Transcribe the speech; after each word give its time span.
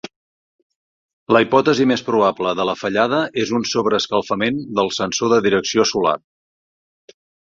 La 1.35 1.41
hipòtesi 1.43 1.85
més 1.91 2.03
probable 2.07 2.53
de 2.59 2.65
la 2.69 2.73
fallada 2.83 3.19
és 3.41 3.51
un 3.57 3.65
sobreescalfament 3.73 4.57
del 4.79 4.89
sensor 4.97 5.33
de 5.35 5.39
direcció 5.49 5.87
solar. 5.91 6.15